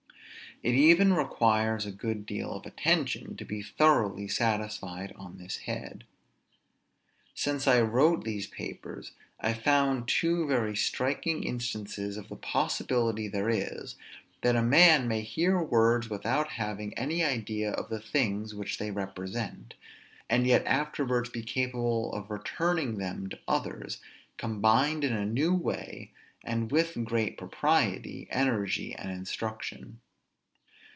[0.63, 6.03] It even requires a good deal of attention to be thoroughly satisfied on this head.
[7.33, 13.49] Since I wrote these papers, I found two very striking instances of the possibility there
[13.49, 13.95] is,
[14.43, 18.91] that a man may hear words without having any idea of the things which they
[18.91, 19.73] represent,
[20.29, 23.99] and yet afterwards be capable of returning them to others,
[24.37, 26.11] combined in a new way,
[26.43, 29.99] and with great propriety, energy, and instruction.